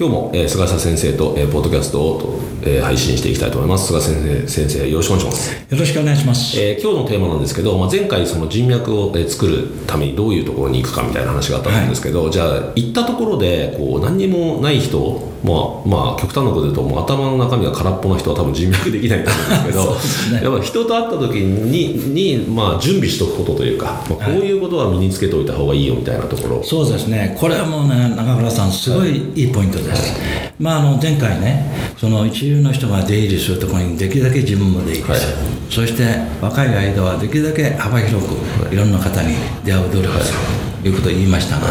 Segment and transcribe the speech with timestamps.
[0.00, 3.88] 今日も、えー、菅下先生と、えー、ポッドキャストを、えー、配信していきたいと思います。
[3.88, 4.14] 菅先
[4.46, 5.52] 生、先生、よろしくお願いします。
[5.52, 6.58] よろしくお願いします。
[6.58, 26.62] えー、今日のテーマなんですけど、まあ、前回その人脈を、えー、作るためにどういうところに行くかみたいな話があったんですけど、はい、じゃあ、行ったところで、こう、何にもない人、まあ、まあ、極端なこと言うと、もう頭の中身が空っぽの人は多分人脈できないと思うんですけど、ね、やっぱ人と会った時に、に、まあ、準備しとくことというか、まあ、こういうことは身につけておいた方がいいよみたいなところ。
[26.62, 27.36] そうですね。
[27.38, 29.89] これはもうね、中村さん、すごいいいポイントです。
[29.90, 31.64] はいまあ、あの前回ね
[31.96, 35.22] その一流の人が出入りするところにできるだけ自分も出入りする、はい、
[35.70, 36.04] そして
[36.42, 38.34] 若い間はできるだけ幅広く
[38.72, 38.76] い。
[38.76, 40.38] ろんな方に出会う努力をする、
[40.82, 40.92] とい。
[40.92, 41.68] うことを言いましたが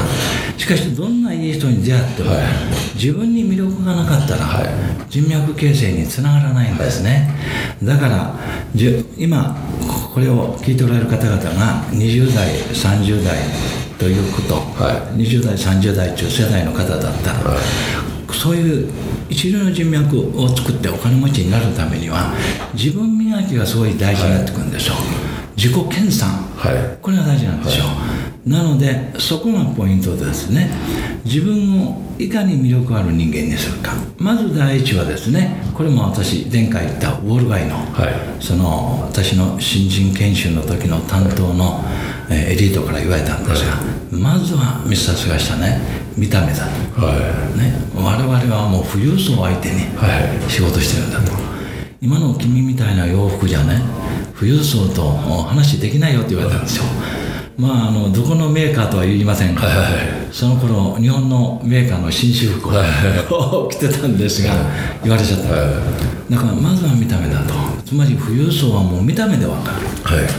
[0.58, 2.42] しかしどんないい人に出会っても、はい、
[2.96, 4.68] 自分に魅力がなかったら、はい、
[5.08, 7.30] 人脈形成につながらないんですね、
[7.84, 8.36] だから
[9.18, 9.56] 今
[10.14, 13.38] これを聞いておられる方々が20代30代
[14.00, 17.58] ということ、はい、20代30代中世代の方だったら、
[18.34, 18.90] そういう
[19.30, 22.34] 一流の人脈を作ってお金持ちになるためには
[22.74, 25.06] 自分磨きがすごい大事になってくるんでしょう、はい、
[25.58, 27.94] 自己研鑽、はい、これが大事なんでしょう、は
[28.46, 30.70] い、なのでそこがポイントですね。
[31.26, 33.94] 自分をいかに魅力ある人間にするか。
[34.18, 37.76] まず第一はですねこれも私前回言ったウォール街の、
[38.40, 41.84] その私の新人研修の時の担当の、
[42.32, 43.78] エリートから言われたんですが、
[44.12, 45.82] まずはミスター菅下ね
[46.16, 47.14] 見た目だと、は
[47.56, 47.58] い。
[47.58, 49.82] ね、我々はもう富裕層相手に
[50.48, 51.32] 仕事してるんだと、
[52.02, 53.82] 今の君みたいな洋服じゃね
[54.38, 56.84] 富裕層と話できないよって言われたんですよ、
[57.58, 59.94] まあ、あのどこのメーカーとは言いませんが、はい。
[59.94, 64.54] はい、その頃日本のメーカーの新種服を着てたんですが、
[65.04, 65.58] 言われちゃった、は
[66.30, 67.54] い、だからまずは見た目だと。
[67.86, 70.30] つまり富裕層はもう見た目で分かる、はい、ね、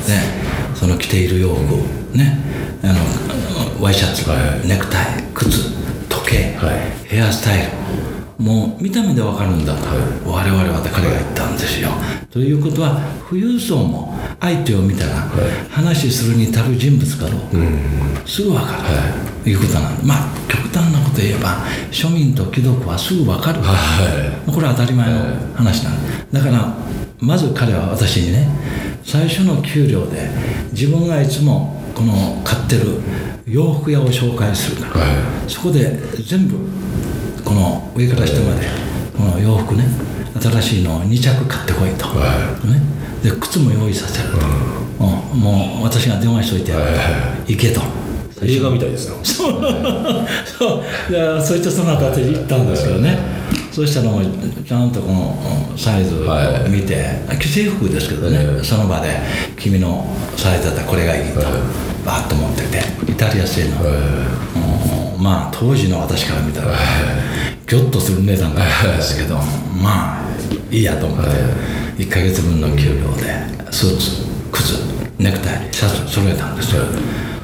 [0.80, 2.38] その着ている洋服ね
[2.82, 5.70] あのワイシャツ、はい、ネクタイ靴
[6.08, 7.68] 時計、はい、ヘアスタイル。
[8.38, 11.90] もう見た目でわかるんだと、はい、我々は彼が言ったんですよ、
[12.30, 12.98] ということは
[13.28, 15.28] 富裕層も相手を見たら、
[15.68, 19.54] 話するに足る人物かどうか、すぐ分かる、とい。
[19.54, 21.58] うことなんでまあ極端なこと言えば
[21.90, 25.20] 庶民と貴族はすぐ分かる、これは当たり前の
[25.54, 26.74] 話なんだから
[27.20, 28.48] まず彼は私にね
[29.04, 30.28] 最初の給料で
[30.72, 33.00] 自分がいつもこの買ってる
[33.46, 35.12] 洋服屋を紹介するから、は
[35.46, 36.56] い、そこで全部
[37.44, 38.66] この上から下まで
[39.16, 39.84] この洋服ね
[40.40, 42.80] 新しいのを2着買ってこいと、はい、ね、
[43.22, 46.80] で靴も用意させると、うん、もう私が電話しといては
[47.46, 47.80] い、行けと。
[48.42, 49.18] 映画みたいですよ。
[49.22, 49.62] そう。
[50.46, 51.12] そう。
[51.12, 53.18] いやそういったその後私行ったんですけどね、
[53.72, 54.24] そうしたらもう
[54.64, 56.20] ちゃんとこのサイズを
[56.68, 56.96] 見て、
[57.28, 59.20] はい、既製服ですけどね、その場で
[59.56, 60.04] 君の
[60.36, 61.40] サイズだったらこれがいいと、
[62.04, 63.76] バッと持っててイタリア製の、
[65.18, 66.74] まあ当時の私から見たら、
[67.66, 69.36] ギョッとする値段だったんですけど、
[69.80, 70.24] まあ
[70.70, 71.30] いいやと思って、
[72.02, 74.80] 1か月分の給料でスーツ靴
[75.18, 76.82] ネクタイシャツ揃えたんですよ、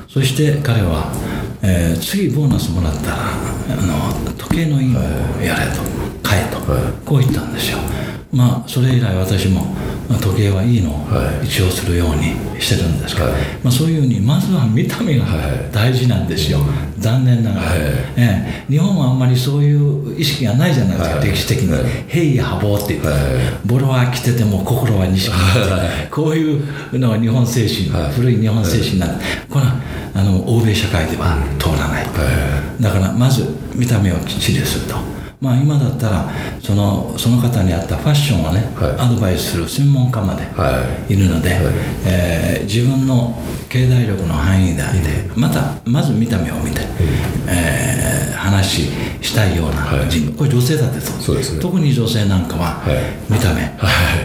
[0.08, 1.12] そして彼は、
[1.62, 5.00] えー、次ボーナスもらったらあの時計の印を
[5.42, 6.58] やれと買えと、
[7.04, 7.78] こう言ったんですよ。
[8.32, 9.76] まあそれ以来私も
[10.08, 10.94] まあ、時計はいいのを
[11.42, 13.28] 一応するようにしてるんですけま
[13.64, 15.24] あ、そういうふうにまずは見た目が
[15.72, 16.68] 大事なんですよ、はい、
[17.00, 17.78] 残念ながら、はい、
[18.16, 21.72] え日本はあんまりそういう意識がないじゃないですか、歴史的に
[22.08, 23.02] 「平易波防」っていう、
[23.64, 25.36] ボロは着てても心は西って
[26.10, 29.24] こういうのが日本精神、古い日本精神なんで。
[29.50, 29.74] これは
[30.14, 32.06] あの欧米社会では通らない、
[32.80, 35.15] だからまず見た目をきっちりすると。
[35.40, 36.30] まあ、今だったら
[36.62, 40.44] そのその方に合ったファッションをね、はい、アドバイスする専門家まで
[41.12, 41.16] い。
[41.16, 41.62] るので、はい、
[42.06, 43.36] えー、自分の
[43.68, 46.80] 経済力の範囲内でまたまず見た目を見て、
[47.48, 48.86] えー、話
[49.20, 51.20] したいような人、はい、これ女性だってそう。
[51.20, 52.82] そうです、ね、特に女性なんかは
[53.28, 53.60] 見た目、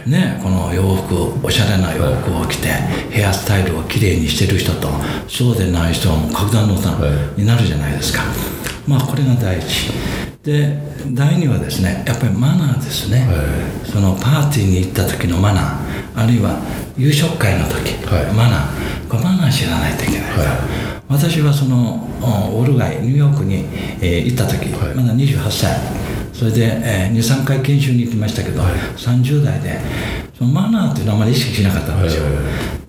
[0.06, 2.68] ね、この洋服おしゃれな洋服を着て
[3.12, 4.88] ヘアスタイルをきれいにしてる人と
[5.28, 6.96] そうでない人はもう格段の差
[7.38, 8.24] になるじゃないですか、
[8.88, 9.92] まあこれが第一
[10.44, 10.76] で
[11.14, 13.28] 第二はですねやっぱりマナーですね、
[13.86, 16.60] そのパーティーに行った時のマナーあるいは
[16.98, 17.94] 夕食会の時、
[18.36, 19.08] マナー。
[19.08, 20.30] これマナー知らないといけない、
[21.08, 23.66] 私はそのオール街ニューヨークに、
[24.02, 26.12] えー行った時、まだ28歳。
[26.34, 29.80] それで、えー、23回研修に行きましたけど、30代で
[30.38, 32.24] そのマナーっていうのはあまり意識しなかったんですよ、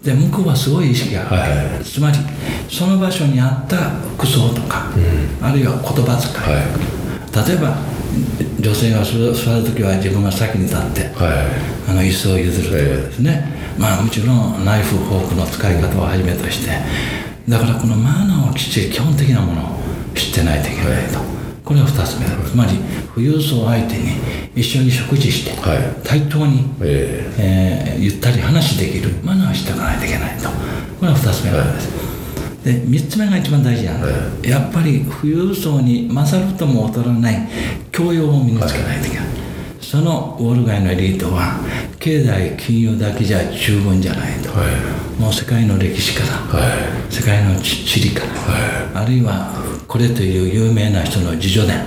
[0.03, 2.17] で向こうはすごい意識がある、つまり
[2.71, 4.87] その場所にあった服装とか、
[5.43, 7.02] あるいは言葉遣い、
[7.35, 7.77] 例えば
[8.61, 11.11] 女性が座座る時は自分が先に立って、
[11.89, 13.45] あの椅子を譲るとかですね、
[13.79, 16.73] まあもちろんナイフフォークの使い方をはじめとして
[17.49, 19.79] だからこのマナーをきっちり基本的なものを
[20.15, 21.19] 知ってないといけないと、
[21.65, 22.27] これが2つ目。
[22.27, 22.79] だ、つまり
[23.15, 24.11] 富裕層相手に
[24.55, 25.79] 一緒に食事して、はい。
[26.05, 27.97] 対等に、ええ。
[27.99, 30.49] ーゆったり話できるマナーを知っておかないといけないと。
[30.49, 31.89] これが2つ目なんです、
[32.65, 34.13] で3つ目が一番大事なのは、
[34.43, 37.49] やっぱり富裕層に勝るとも劣らない
[37.91, 39.27] 教養を身につけないといけない、
[39.81, 41.61] そのウォール街のエリートは
[41.99, 44.51] 経済金融だけじゃ十分じゃないと、
[45.21, 46.23] もう世界の歴史か
[46.53, 46.61] ら、
[47.11, 48.23] 世界の地地理か
[48.95, 49.53] ら、あるいは
[49.89, 51.79] これという有名な人の自助伝、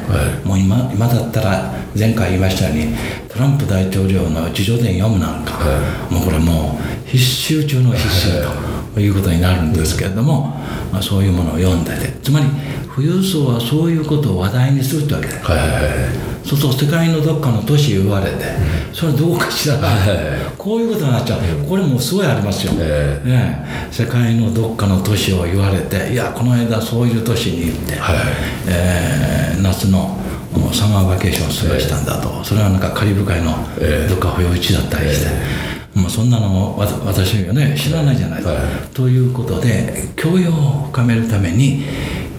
[0.44, 2.94] もう今今だったら前回言いましたように
[3.30, 5.54] トランプ大統領の自助伝読むなんか、
[6.12, 10.58] もうこれもう必修中の必修ということになるんですけれども、
[10.92, 12.46] まあ、そういうものを読んでてつまり
[12.96, 15.82] 富裕層はそういうことを話題にするってわけです、はいはいはい。
[16.46, 18.46] そうすると世界のどっかの都市言われて、
[18.94, 19.78] それどうかしら、
[20.58, 28.00] こういうことになっちゃう、これもすごいありますよ、えねえ世界のどっかの都市を言われて、いや、この間そういう都市に行って、
[28.68, 30.18] えー夏の
[30.72, 33.52] サマーバケーションを過ごしたんだと、それはなんかカリブ海の
[34.08, 35.75] どっか保養地だったりして。
[35.96, 41.86] もうそんなの私がね知らないじゃないですか、ということで教養を深めるために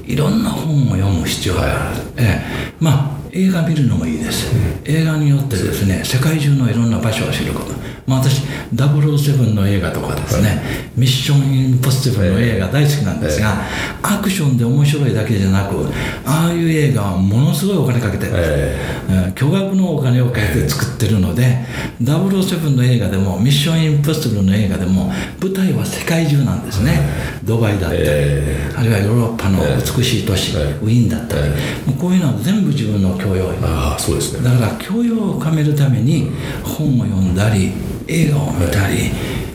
[0.05, 2.75] いろんな本を読む必要がある、ええ。
[2.79, 4.50] まあ映画見るのもいいです、
[4.85, 7.73] 映画によってですね世界中のいろんな場所を知ること、
[8.06, 8.43] まあ、私
[8.75, 10.62] 007の映画とかですね、
[10.97, 13.62] ミッションインポッシブルの映画大好きなんですが、
[14.03, 15.87] アクションで面白いだけじゃなく
[16.25, 18.97] ああいう映画はものすごいお金かけてるんです、えー
[19.37, 21.59] 巨額のお金をかけて作ってるので
[22.03, 27.00] 007の映画でもミッションインポッシブルの映画でも舞台は世界中なんですね、
[27.44, 31.50] ドバイだったり、あるいはヨーロッパの美しい都市、ウィーンだったり、
[31.87, 34.44] もうこういうのは全部自分の教養ああそうですね。
[34.49, 36.31] だから教養を深めるために
[36.62, 37.73] 本を読んだり
[38.06, 39.11] 映画を見たり、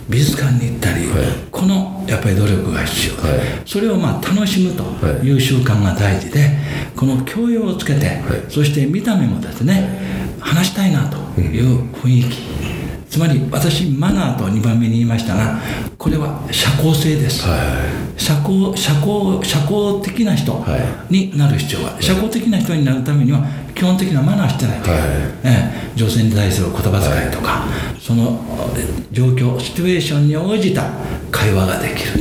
[0.10, 1.06] 美術館に行ったり、
[1.50, 3.40] このやっぱり努力が必要で、はい。
[3.66, 4.84] それをまあ楽しむと
[5.24, 5.32] い。
[5.32, 6.58] う習慣が大事で
[6.96, 12.38] この教養をつけて、そして見た目もですね話したいなという雰囲気、
[13.12, 15.60] つまり私マナーと2番目に言いましたが
[15.98, 17.44] これは社交性です、
[18.18, 20.66] 社交社交社交的な人
[21.10, 22.02] になる必要がある。
[22.02, 24.82] 社交的な人になるためには基本的なマナーを知ってない。
[24.82, 25.02] といけない、
[25.44, 27.66] ええ女性に対する言葉遣いとか、
[28.00, 28.40] その
[28.78, 30.90] え状況シチュエーションに応じた
[31.30, 32.21] 会話ができる。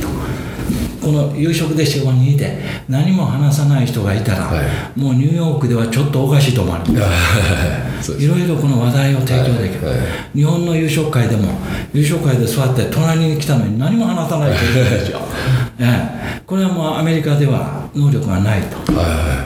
[1.01, 2.57] この夕食で45人いて
[2.87, 4.51] 何も話さない人がいたら、
[4.95, 7.01] もうニューヨークではちょっとおかしいと思われる。
[8.01, 8.25] そうです。
[8.25, 9.91] いろいろこの話題を提供できる、
[10.35, 11.49] 日本の夕食会でも
[11.93, 15.19] 夕食会で座って隣に来たのに何も話さない人いるんですよ、
[15.79, 16.41] ええ。
[16.45, 18.61] これはもうアメリカでは能力がない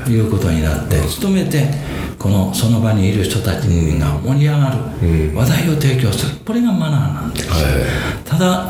[0.03, 1.67] ということになって努めて
[2.17, 6.35] このその場にいる人たちが盛り上がる話題を提供する。
[6.45, 7.50] これがマナーなんです、
[8.24, 8.67] ただ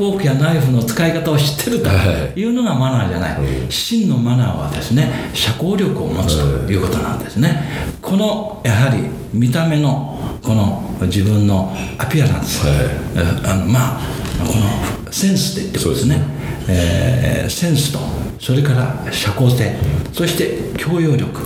[0.00, 1.90] フォークやナイフの使い方を知ってると
[2.34, 7.62] いうのがマナーじゃない、真のマナーはですね社交力を持つということなんですね、
[8.00, 9.02] このやはり
[9.34, 12.98] 見た目のこの自分のアピアランス、え
[13.44, 14.00] あのまあ
[14.38, 14.54] こ
[15.06, 16.22] のセンスで言ってことですね。
[16.66, 17.98] えーセンスと
[18.38, 19.76] それから社交性。
[20.14, 21.42] そして教養力、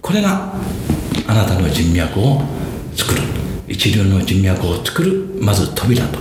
[0.00, 0.54] これが
[1.26, 2.42] あなたの人脈を
[2.94, 3.22] 作る
[3.72, 6.18] 一流の人脈を作るまず扉と、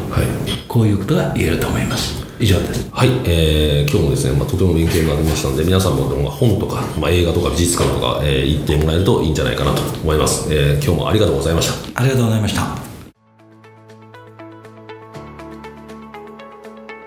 [0.69, 2.25] こういうことが言えると思います。
[2.39, 2.89] 以上です。
[2.91, 12.01] はい、えー今日もですね、まあ、とても勉強になりましたので皆さんも本とか、まあ、映画とか美術館とか、えー行ってもらえるといいんじゃないかなと思います、えー今日もありがとうございました。
[12.01, 12.77] ありがとうございました。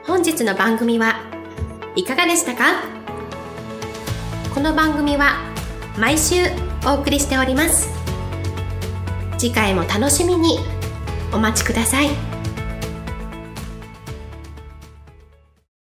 [0.06, 1.16] 本日の番組は
[1.96, 2.82] いかがでしたか？
[4.54, 5.36] この番組は
[5.98, 6.34] 毎週
[6.86, 8.03] お送りしております
[9.38, 10.58] 次回も楽しみに。
[11.32, 12.33] お待ちください。